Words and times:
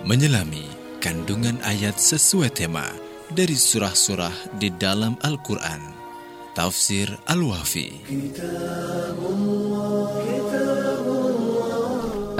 menyelami 0.00 0.64
kandungan 1.04 1.60
ayat 1.60 2.00
sesuai 2.00 2.56
tema 2.56 2.88
dari 3.28 3.52
surah-surah 3.52 4.56
di 4.56 4.72
dalam 4.72 5.20
Al-Quran. 5.20 5.92
Tafsir 6.56 7.12
Al-Wafi. 7.28 8.08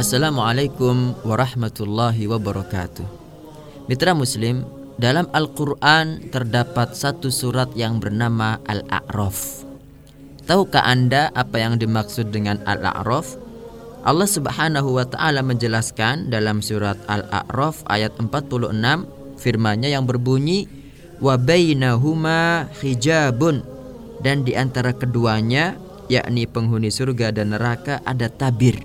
Assalamualaikum 0.00 1.12
warahmatullahi 1.20 2.25
wabarakatuh. 2.25 3.04
Mitra 3.92 4.16
Muslim, 4.16 4.64
dalam 4.96 5.29
Al-Quran 5.29 6.32
terdapat 6.32 6.96
satu 6.96 7.29
surat 7.29 7.68
yang 7.77 8.00
bernama 8.00 8.56
Al-A'raf. 8.64 9.68
Tahukah 10.48 10.88
Anda 10.88 11.29
apa 11.36 11.61
yang 11.61 11.77
dimaksud 11.77 12.32
dengan 12.32 12.64
Al-A'raf? 12.64 13.50
Allah 14.00 14.25
Subhanahu 14.25 14.96
wa 14.96 15.04
taala 15.04 15.45
menjelaskan 15.45 16.32
dalam 16.32 16.64
surat 16.64 16.96
Al-A'raf 17.04 17.85
ayat 17.85 18.17
46 18.17 18.72
firman-Nya 19.36 19.93
yang 19.93 20.08
berbunyi 20.08 20.64
wa 21.21 21.36
bainahuma 21.36 22.64
hijabun 22.81 23.61
dan 24.25 24.41
di 24.41 24.57
antara 24.57 24.96
keduanya 24.96 25.77
yakni 26.08 26.49
penghuni 26.49 26.89
surga 26.89 27.29
dan 27.36 27.53
neraka 27.53 28.00
ada 28.08 28.32
tabir. 28.32 28.81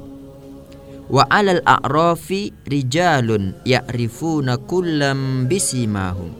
Wa 1.07 1.31
'alal 1.31 1.63
a'rafi 1.63 2.51
rijalun 2.67 3.55
ya'rifuna 3.63 4.59
kullam 4.67 5.47
bisimahum. 5.47 6.35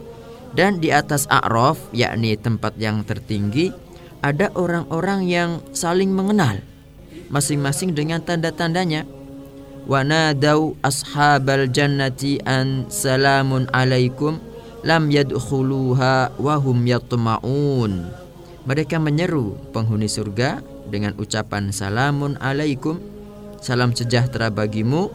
Dan 0.52 0.84
di 0.84 0.92
atas 0.92 1.32
a'raf 1.32 1.80
yakni 1.96 2.36
tempat 2.36 2.76
yang 2.76 3.08
tertinggi 3.08 3.72
ada 4.20 4.52
orang-orang 4.52 5.32
yang 5.32 5.64
saling 5.72 6.12
mengenal 6.12 6.60
masing-masing 7.36 7.92
dengan 7.92 8.24
tanda-tandanya. 8.24 9.04
Wa 9.84 10.08
nadau 10.08 10.80
ashabal 10.80 11.68
jannati 11.68 12.40
an 12.48 12.88
salamun 12.88 13.68
alaikum 13.76 14.40
lam 14.88 15.12
yadkhuluha 15.12 16.40
wa 16.40 16.56
hum 16.56 16.88
yatma'un. 16.88 18.08
Mereka 18.66 18.98
menyeru 18.98 19.60
penghuni 19.76 20.08
surga 20.08 20.64
dengan 20.90 21.14
ucapan 21.20 21.70
salamun 21.70 22.40
alaikum, 22.40 22.98
salam 23.60 23.92
sejahtera 23.92 24.48
bagimu. 24.48 25.12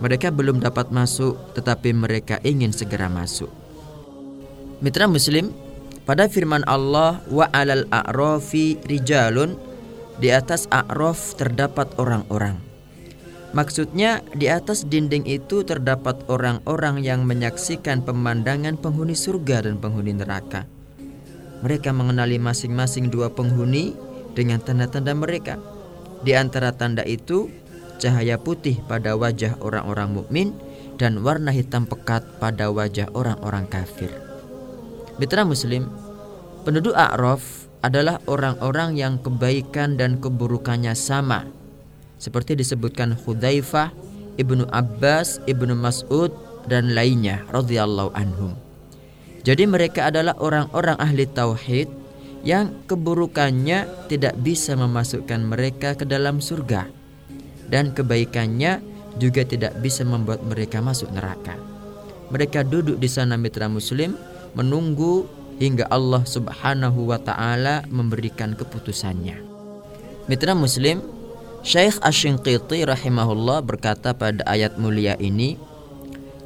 Mereka 0.00 0.32
belum 0.32 0.62
dapat 0.62 0.88
masuk 0.88 1.36
tetapi 1.58 1.92
mereka 1.92 2.40
ingin 2.46 2.72
segera 2.72 3.12
masuk. 3.12 3.52
Mitra 4.82 5.06
muslim, 5.06 5.52
pada 6.04 6.28
firman 6.28 6.64
Allah 6.68 7.20
wa 7.28 7.48
alal 7.52 7.88
a'rafi 7.88 8.80
rijalun 8.84 9.56
di 10.18 10.30
atas 10.30 10.70
A'raf 10.70 11.34
terdapat 11.34 11.90
orang-orang. 11.98 12.58
Maksudnya 13.54 14.18
di 14.34 14.50
atas 14.50 14.82
dinding 14.82 15.30
itu 15.30 15.62
terdapat 15.62 16.26
orang-orang 16.26 17.06
yang 17.06 17.22
menyaksikan 17.22 18.02
pemandangan 18.02 18.74
penghuni 18.74 19.14
surga 19.14 19.70
dan 19.70 19.78
penghuni 19.78 20.10
neraka. 20.10 20.66
Mereka 21.62 21.94
mengenali 21.94 22.42
masing-masing 22.42 23.14
dua 23.14 23.30
penghuni 23.30 23.94
dengan 24.34 24.58
tanda-tanda 24.58 25.14
mereka. 25.14 25.62
Di 26.26 26.34
antara 26.34 26.74
tanda 26.74 27.06
itu 27.06 27.46
cahaya 28.02 28.42
putih 28.42 28.82
pada 28.90 29.14
wajah 29.14 29.54
orang-orang 29.62 30.10
mukmin 30.10 30.48
dan 30.98 31.22
warna 31.22 31.54
hitam 31.54 31.86
pekat 31.86 32.26
pada 32.42 32.74
wajah 32.74 33.06
orang-orang 33.14 33.70
kafir. 33.70 34.10
Mitra 35.22 35.46
Muslim, 35.46 35.86
penduduk 36.66 36.90
A'raf 36.98 37.63
adalah 37.84 38.16
orang-orang 38.24 38.96
yang 38.96 39.20
kebaikan 39.20 40.00
dan 40.00 40.16
keburukannya 40.16 40.96
sama. 40.96 41.44
Seperti 42.16 42.56
disebutkan 42.56 43.12
Hudzaifah, 43.12 43.92
Ibnu 44.40 44.64
Abbas, 44.72 45.44
Ibnu 45.44 45.76
Mas'ud 45.76 46.32
dan 46.64 46.96
lainnya 46.96 47.44
radhiyallahu 47.52 48.16
anhum. 48.16 48.56
Jadi 49.44 49.68
mereka 49.68 50.08
adalah 50.08 50.32
orang-orang 50.40 50.96
ahli 50.96 51.28
tauhid 51.28 51.92
yang 52.40 52.72
keburukannya 52.88 54.08
tidak 54.08 54.32
bisa 54.40 54.72
memasukkan 54.72 55.44
mereka 55.44 55.92
ke 55.92 56.08
dalam 56.08 56.40
surga 56.40 56.88
dan 57.68 57.92
kebaikannya 57.92 58.80
juga 59.20 59.44
tidak 59.44 59.76
bisa 59.84 60.08
membuat 60.08 60.40
mereka 60.48 60.80
masuk 60.80 61.12
neraka. 61.12 61.60
Mereka 62.32 62.64
duduk 62.64 62.96
di 62.96 63.08
sana 63.12 63.36
mitra 63.36 63.68
muslim 63.68 64.16
menunggu 64.56 65.28
hingga 65.58 65.86
Allah 65.90 66.22
Subhanahu 66.26 67.14
wa 67.14 67.18
taala 67.20 67.86
memberikan 67.90 68.58
keputusannya. 68.58 69.38
Mitra 70.26 70.56
Muslim, 70.56 71.04
Syekh 71.64 72.00
Asy-Shinqiti 72.00 72.84
rahimahullah 72.84 73.60
berkata 73.64 74.16
pada 74.16 74.40
ayat 74.48 74.76
mulia 74.80 75.16
ini, 75.20 75.60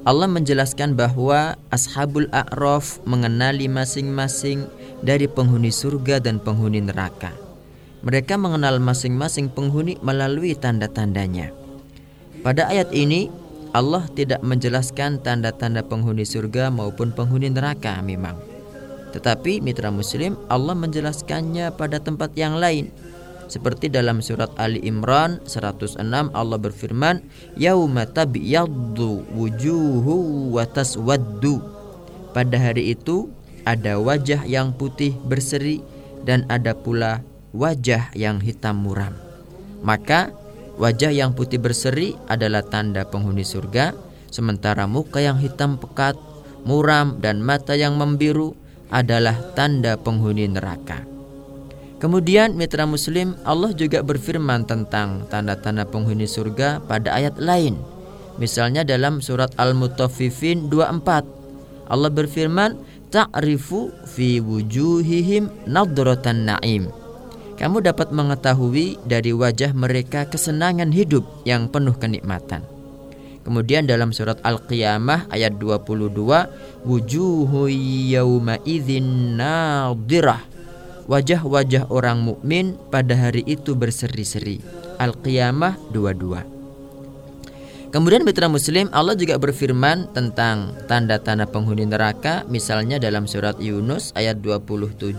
Allah 0.06 0.30
menjelaskan 0.30 0.94
bahwa 0.96 1.58
Ashabul 1.68 2.30
A'raf 2.30 3.02
mengenali 3.04 3.66
masing-masing 3.68 4.64
dari 5.02 5.28
penghuni 5.28 5.68
surga 5.70 6.22
dan 6.22 6.40
penghuni 6.40 6.80
neraka. 6.80 7.34
Mereka 8.06 8.38
mengenal 8.38 8.78
masing-masing 8.78 9.50
penghuni 9.50 9.98
melalui 10.00 10.54
tanda-tandanya. 10.54 11.50
Pada 12.46 12.70
ayat 12.70 12.94
ini, 12.94 13.26
Allah 13.74 14.06
tidak 14.14 14.40
menjelaskan 14.40 15.20
tanda-tanda 15.20 15.82
penghuni 15.84 16.24
surga 16.24 16.70
maupun 16.70 17.12
penghuni 17.12 17.50
neraka 17.50 17.98
memang. 18.00 18.57
Tetapi 19.14 19.64
mitra 19.64 19.88
muslim 19.88 20.36
Allah 20.52 20.76
menjelaskannya 20.76 21.72
pada 21.74 22.00
tempat 22.02 22.36
yang 22.36 22.60
lain. 22.60 22.92
Seperti 23.48 23.88
dalam 23.88 24.20
surat 24.20 24.52
Ali 24.60 24.84
Imran 24.84 25.40
106 25.48 26.28
Allah 26.36 26.58
berfirman, 26.60 27.24
"Yauma 27.56 28.04
tabyaddu 28.04 29.24
wujuhu 29.32 30.52
wa 30.52 30.68
taswaddu." 30.68 31.56
Pada 32.36 32.56
hari 32.60 32.92
itu 32.92 33.32
ada 33.64 33.96
wajah 33.96 34.44
yang 34.44 34.76
putih 34.76 35.16
berseri 35.24 35.80
dan 36.28 36.44
ada 36.52 36.76
pula 36.76 37.24
wajah 37.56 38.12
yang 38.12 38.36
hitam 38.44 38.84
muram. 38.84 39.16
Maka 39.80 40.28
wajah 40.76 41.08
yang 41.08 41.32
putih 41.32 41.56
berseri 41.56 42.12
adalah 42.28 42.60
tanda 42.60 43.08
penghuni 43.08 43.48
surga, 43.48 43.96
sementara 44.28 44.84
muka 44.84 45.24
yang 45.24 45.40
hitam 45.40 45.80
pekat, 45.80 46.20
muram 46.68 47.16
dan 47.24 47.40
mata 47.40 47.72
yang 47.72 47.96
membiru 47.96 48.52
adalah 48.88 49.36
tanda 49.52 49.96
penghuni 50.00 50.48
neraka. 50.48 51.04
Kemudian 51.98 52.54
mitra 52.54 52.86
muslim 52.86 53.34
Allah 53.42 53.74
juga 53.74 54.06
berfirman 54.06 54.62
tentang 54.70 55.26
tanda-tanda 55.26 55.82
penghuni 55.82 56.30
surga 56.30 56.78
pada 56.86 57.10
ayat 57.10 57.42
lain. 57.42 57.74
Misalnya 58.38 58.86
dalam 58.86 59.18
surat 59.18 59.50
Al-Mutaffifin 59.58 60.70
24. 60.70 61.26
Allah 61.90 62.10
berfirman, 62.12 62.78
"Ta'rifu 63.10 63.90
fi 64.06 64.38
wujuhihim 64.38 65.50
nadratan 65.66 66.46
na'im." 66.46 66.86
Kamu 67.58 67.82
dapat 67.82 68.14
mengetahui 68.14 69.02
dari 69.02 69.34
wajah 69.34 69.74
mereka 69.74 70.30
kesenangan 70.30 70.94
hidup 70.94 71.26
yang 71.42 71.66
penuh 71.66 71.98
kenikmatan. 71.98 72.62
Kemudian 73.46 73.88
dalam 73.88 74.10
surat 74.12 74.36
Al-Qiyamah 74.44 75.30
ayat 75.32 75.56
22, 75.56 76.84
wujuhu 76.84 77.70
yauma 78.12 78.60
idzin 78.66 79.38
nadirah. 79.38 80.42
Wajah-wajah 81.08 81.88
orang 81.88 82.20
mukmin 82.20 82.76
pada 82.92 83.16
hari 83.16 83.40
itu 83.48 83.72
berseri-seri. 83.72 84.60
Al-Qiyamah 85.00 85.80
22. 85.94 86.58
Kemudian 87.88 88.20
mitra 88.20 88.52
muslim 88.52 88.92
Allah 88.92 89.16
juga 89.16 89.40
berfirman 89.40 90.12
tentang 90.12 90.76
tanda-tanda 90.84 91.48
penghuni 91.48 91.88
neraka 91.88 92.44
misalnya 92.44 93.00
dalam 93.00 93.24
surat 93.24 93.56
Yunus 93.56 94.12
ayat 94.12 94.44
27 94.44 95.16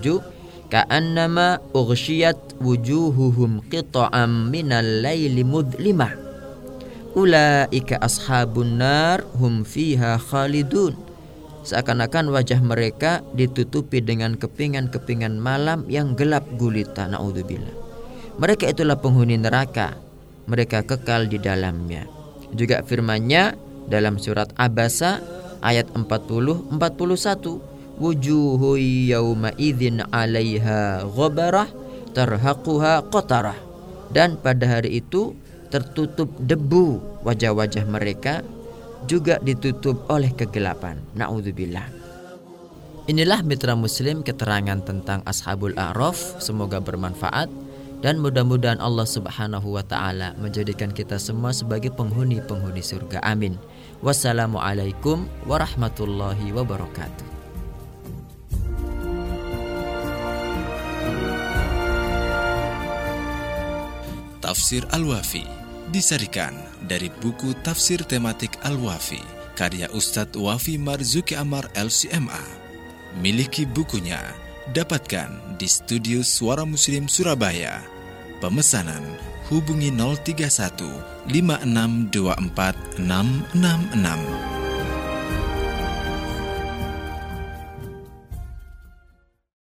ka'annama 0.70 1.58
ughsyiyat 1.74 2.62
wujuhuhum 2.62 3.66
qita'am 3.74 4.54
minal 4.54 4.86
laili 4.86 5.42
mudlimah 5.42 6.29
Ulaika 7.18 7.98
ashabun 7.98 8.78
nar 8.78 9.26
hum 9.42 9.66
fiha 9.66 10.22
khalidun. 10.22 10.94
Seakan-akan 11.66 12.30
wajah 12.30 12.62
mereka 12.62 13.26
ditutupi 13.34 14.00
dengan 14.02 14.38
kepingan-kepingan 14.38 15.38
malam 15.42 15.86
yang 15.90 16.14
gelap 16.14 16.46
gulita. 16.58 17.10
Naudzubillah. 17.10 17.76
Mereka 18.40 18.72
itulah 18.72 18.98
penghuni 19.02 19.36
neraka. 19.36 19.98
Mereka 20.50 20.86
kekal 20.86 21.30
di 21.30 21.38
dalamnya. 21.38 22.06
Juga 22.56 22.82
firman-Nya 22.82 23.54
dalam 23.90 24.18
surat 24.22 24.50
Abasa 24.58 25.22
ayat 25.62 25.92
40 25.94 26.72
41 26.74 28.00
wujuhu 28.00 28.80
yauma 29.12 29.52
idzin 29.60 30.02
'alaiha 30.08 31.04
ghabarah 31.04 31.68
tarhaquha 32.16 33.04
qatarah 33.12 33.60
dan 34.10 34.40
pada 34.40 34.80
hari 34.80 35.04
itu 35.04 35.36
tertutup 35.70 36.30
debu 36.42 37.02
wajah-wajah 37.26 37.86
mereka 37.86 38.42
juga 39.06 39.40
ditutup 39.40 40.06
oleh 40.12 40.34
kegelapan. 40.36 41.00
Nauzubillah. 41.16 41.88
Inilah 43.10 43.42
mitra 43.42 43.74
muslim 43.74 44.22
keterangan 44.22 44.86
tentang 44.86 45.26
Ashabul 45.26 45.74
A'raf, 45.74 46.38
semoga 46.38 46.78
bermanfaat 46.78 47.50
dan 48.06 48.22
mudah-mudahan 48.22 48.80
Allah 48.80 49.04
Subhanahu 49.04 49.76
wa 49.76 49.84
taala 49.84 50.38
menjadikan 50.40 50.94
kita 50.94 51.18
semua 51.18 51.50
sebagai 51.52 51.92
penghuni-penghuni 51.92 52.86
surga. 52.86 53.20
Amin. 53.26 53.60
Wassalamualaikum 54.06 55.28
warahmatullahi 55.50 56.54
wabarakatuh. 56.56 57.28
Tafsir 64.40 64.82
Al-Wafi 64.90 65.59
disarikan 65.90 66.54
dari 66.86 67.10
buku 67.10 67.58
Tafsir 67.66 68.06
Tematik 68.06 68.56
Al-Wafi 68.64 69.40
karya 69.60 69.92
Ustadz 69.92 70.40
Wafi 70.40 70.80
Marzuki 70.80 71.36
Amar 71.36 71.68
LCMA. 71.76 72.40
Miliki 73.20 73.68
bukunya, 73.68 74.24
dapatkan 74.72 75.60
di 75.60 75.68
studio 75.68 76.24
Suara 76.24 76.64
Muslim 76.64 77.12
Surabaya. 77.12 77.84
Pemesanan 78.40 79.04
hubungi 79.52 79.92
031 79.92 81.28
5624 81.28 83.04
666. 83.04 84.59